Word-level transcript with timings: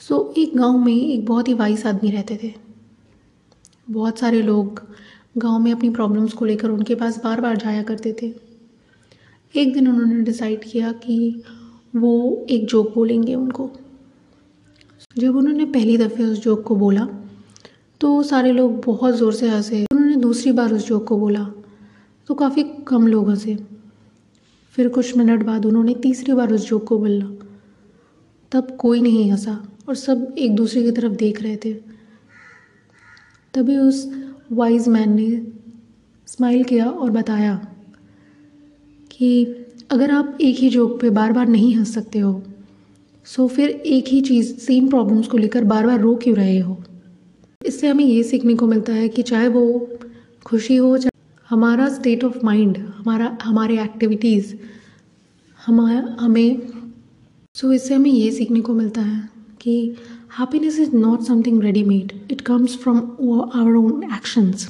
सो 0.00 0.14
so, 0.16 0.38
एक 0.38 0.56
गाँव 0.56 0.78
में 0.78 0.92
एक 0.94 1.24
बहुत 1.26 1.48
ही 1.48 1.54
वाइस 1.54 1.84
आदमी 1.86 2.10
रहते 2.10 2.38
थे। 2.42 2.52
बहुत 3.88 4.18
सारे 4.18 4.40
लोग 4.42 4.80
गाँव 5.38 5.58
में 5.58 5.72
अपनी 5.72 5.90
प्रॉब्लम्स 5.90 6.32
को 6.32 6.44
लेकर 6.44 6.70
उनके 6.70 6.94
पास 6.94 7.20
बार 7.24 7.40
बार 7.40 7.56
जाया 7.56 7.82
करते 7.82 8.12
थे। 8.22 8.32
एक 9.54 9.72
दिन 9.74 9.88
उन्होंने 9.88 10.22
डिसाइड 10.24 10.64
किया 10.64 10.92
कि 10.92 11.42
वो 11.96 12.46
एक 12.50 12.66
जोक 12.66 12.94
बोलेंगे 12.94 13.34
उनको। 13.34 13.70
जब 15.16 15.36
उन्होंने 15.36 15.64
पहली 15.66 15.96
दफ़े 15.98 16.24
उस 16.24 16.42
जोक 16.42 16.62
को 16.62 16.76
बोला 16.76 17.06
तो 18.00 18.22
सारे 18.22 18.52
लोग 18.52 18.80
बहुत 18.84 19.14
ज़ोर 19.14 19.32
से 19.32 19.48
हंसे। 19.48 19.84
उन्होंने 19.92 20.16
दूसरी 20.16 20.52
बार 20.52 20.72
उस 20.72 20.86
जोक 20.88 21.06
को 21.06 21.18
बोला 21.18 21.44
तो 22.28 22.34
काफ़ी 22.34 22.62
कम 22.88 23.06
लोग 23.06 23.28
हंसे। 23.30 23.56
फिर 24.76 24.88
कुछ 24.88 25.16
मिनट 25.16 25.42
बाद 25.42 25.66
उन्होंने 25.66 25.94
तीसरी 25.94 26.34
बार 26.34 26.52
उस 26.52 26.68
जोक 26.68 26.84
को 26.84 26.98
बोला। 26.98 27.26
तब 28.52 28.76
कोई 28.76 29.00
नहीं 29.00 29.30
हंसा। 29.30 29.62
और 29.90 29.96
सब 29.96 30.34
एक 30.38 30.54
दूसरे 30.56 30.82
की 30.82 30.90
तरफ़ 30.90 31.12
देख 31.12 31.40
रहे 31.42 31.56
थे। 31.56 31.72
तभी 33.54 33.76
उस 33.76 34.04
वाइज 34.52 34.86
मैन 34.88 35.14
ने 35.14 35.30
स्माइल 36.28 36.62
किया 36.64 36.86
और 36.86 37.10
बताया 37.10 37.54
कि 39.10 39.30
अगर 39.90 40.10
आप 40.10 40.38
एक 40.40 40.56
ही 40.56 40.68
जोक 40.70 41.00
पे 41.00 41.10
बार 41.10 41.32
बार 41.32 41.48
नहीं 41.48 41.74
हंस 41.74 41.94
सकते 41.94 42.18
हो 42.18 42.30
सो 43.26 43.46
फिर 43.48 43.68
एक 43.68 44.08
ही 44.08 44.20
चीज़ 44.20 44.54
सेम 44.56 44.88
प्रॉब्लम्स 44.88 45.28
को 45.28 45.38
लेकर 45.38 45.64
बार 45.64 45.86
बार 45.86 45.98
रो 46.00 46.14
क्यों 46.14 46.36
रहे 46.36 46.58
हो? 46.58 46.76
इससे 47.60 47.88
हमें 47.88 48.04
ये 48.04 48.22
सीखने 48.22 48.54
को 48.54 48.66
मिलता 48.66 48.92
है 48.92 49.08
कि 49.08 49.22
चाहे 49.22 49.48
वो 49.48 49.64
खुशी 50.46 50.76
हो 50.76 50.96
चाहे 50.98 51.18
हमारा 51.50 51.88
स्टेट 51.88 52.24
ऑफ़ 52.24 52.38
माइंड 52.44 52.78
हमारा 52.78 53.36
हमारे 53.42 53.82
एक्टिविटीज़ 53.82 54.54
हमारा 55.60 56.16
हमें 56.20 56.60
सो 57.56 57.66
so, 57.66 57.74
इससे 57.74 57.94
हमें 57.94 58.10
ये 58.10 58.30
सीखने 58.30 58.60
को 58.60 58.74
मिलता 58.74 59.00
है। 59.00 59.39
कि 59.60 59.96
happiness 60.38 60.78
is 60.78 60.94
not 60.96 61.22
something 61.22 61.62
readymade 61.62 62.12
it 62.30 62.40
comes 62.40 62.76
from 62.76 62.98
our 62.98 63.76
own 63.76 64.02
actions 64.14 64.68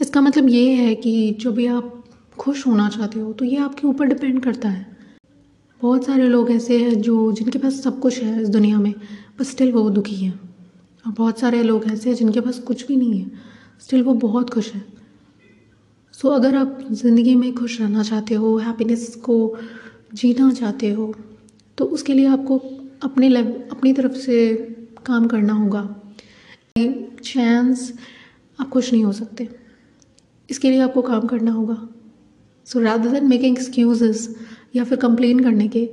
इसका 0.00 0.20
मतलब 0.20 0.48
ये 0.48 0.72
है 0.74 0.94
कि 0.94 1.30
जो 1.40 1.52
भी 1.52 1.66
आप 1.66 1.94
खुश 2.38 2.66
होना 2.66 2.88
चाहते 2.88 3.20
हो 3.20 3.32
तो 3.32 3.44
ये 3.44 3.56
आपके 3.58 3.86
ऊपर 3.86 4.06
डिपेंड 4.06 4.42
करता 4.42 4.68
है। 4.68 4.86
बहुत 5.80 6.04
सारे 6.04 6.28
लोग 6.28 6.50
ऐसे 6.50 6.78
हैं 6.78 7.00
जो 7.02 7.32
जिनके 7.32 7.58
पास 7.58 7.80
सब 7.82 7.98
कुछ 8.00 8.22
है 8.22 8.42
इस 8.42 8.48
दुनिया 8.48 8.78
में 8.78 8.92
पर 9.38 9.44
स्टिल 9.44 9.72
वो 9.72 9.88
दुखी 9.90 10.16
हैं। 10.16 10.32
और 11.04 11.12
बहुत 11.12 11.38
सारे 11.40 11.62
लोग 11.62 11.84
ऐसे 11.84 12.08
हैं 12.10 12.16
जिनके 12.16 12.40
पास 12.40 12.58
कुछ 12.58 12.86
भी 12.86 12.96
नहीं 12.96 13.20
है 13.20 13.30
स्टिल 13.80 14.02
वो 14.02 14.14
बहुत 14.16 14.50
खुश 14.50 14.72
है। 14.74 14.82
सो 16.14 16.28
so, 16.28 16.34
अगर 16.34 16.56
आप 16.56 16.78
ज़िंदगी 16.92 17.34
में 17.34 17.54
खुश 17.54 17.80
रहना 17.80 18.02
चाहते 18.02 18.34
हो 18.34 18.56
हैप्पीनेस 18.58 19.14
को 19.24 19.56
जीना 20.14 20.50
चाहते 20.52 20.90
हो 20.92 21.14
तो 21.78 21.84
उसके 21.86 22.14
लिए 22.14 22.26
आपको 22.26 22.60
अपने 23.02 23.28
लेव 23.28 23.68
अपनी 23.72 23.92
तरफ़ 23.92 24.12
से 24.12 24.56
काम 25.06 25.26
करना 25.26 25.52
होगा। 25.52 26.02
चांस 27.24 27.92
आप 28.60 28.68
खुश 28.68 28.92
नहीं 28.92 29.04
हो 29.04 29.12
सकते। 29.12 29.48
इसके 30.50 30.70
लिए 30.70 30.80
आपको 30.80 31.02
काम 31.02 31.20
करना 31.20 31.50
होगा। 31.50 31.88
So 32.64 32.80
rather 32.80 33.10
than 33.10 33.26
making 33.26 33.58
excuse 33.58 34.28
या 34.76 34.84
फिर 34.84 34.98
कंप्लेन 34.98 35.40
करने 35.40 35.68
के, 35.68 35.90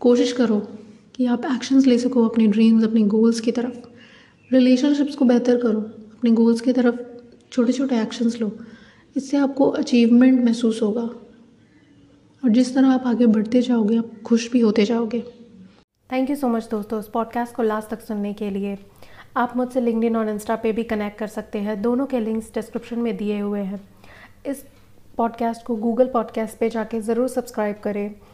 कोशिश 0.00 0.32
करो 0.32 0.60
कि 1.14 1.26
आप 1.26 1.44
एक्शंस 1.44 1.86
ले 1.86 1.98
सको 1.98 2.28
अपने 2.28 2.46
ड्रीम्स 2.46 2.84
अपने 2.84 3.02
गोल्स 3.02 3.40
की 3.40 3.52
तरफ़। 3.52 3.78
रिलेशनशिप्स 4.52 5.14
को 5.14 5.24
बेहतर 5.24 5.62
करो। 5.62 5.80
अपने 5.80 6.30
गोल्स 6.30 6.60
की 6.60 6.72
तरफ़ 6.72 6.96
छोटे 7.52 7.72
छोटे 7.72 8.00
एक्शंस 8.00 8.40
लो। 8.40 8.58
इससे 9.16 9.36
आपको 9.36 9.68
अचीवमेंट 9.68 10.44
महसूस 10.44 10.82
होगा। 10.82 11.23
और 12.44 12.50
जिस 12.50 12.74
तरह 12.74 12.88
आप 12.88 13.02
आगे 13.06 13.26
बढ़ते 13.26 13.60
जाओगे, 13.62 13.96
आप 13.96 14.10
खुश 14.26 14.52
भी 14.52 14.60
होते 14.60 14.84
जाओगे। 14.84 15.20
थैंक 16.12 16.30
यू 16.30 16.36
सो 16.36 16.48
मच 16.48 16.68
दोस्तों, 16.70 16.98
इस 17.00 17.06
पॉडकास्ट 17.06 17.54
को 17.54 17.62
लास्ट 17.62 17.88
तक 17.88 18.00
सुनने 18.00 18.32
के 18.32 18.50
लिए। 18.50 18.78
आप 19.36 19.56
मुझसे 19.56 19.80
लिंकडिन 19.80 20.16
और 20.16 20.28
इंस्टा 20.28 20.56
पे 20.56 20.72
भी 20.72 20.82
कनेक्ट 20.82 21.18
कर 21.18 21.26
सकते 21.26 21.58
हैं। 21.58 21.82
दोनों 21.82 22.06
के 22.06 22.20
लिंक्स 22.20 22.54
डिस्क्रिप्शन 22.54 22.98
में 22.98 23.16
दिए 23.16 23.38
हुए 23.40 23.60
हैं। 23.60 23.88
इस 24.46 24.64
पॉडकास्ट 25.16 25.66
को 25.66 25.76
गूगल 25.76 26.06
पॉडकास्ट 26.06 26.58
पे 26.58 26.68
जाके 26.70 27.00
ज़रूर 27.00 27.28
सब्सक्राइब 27.28 27.76
करें। 27.76 28.14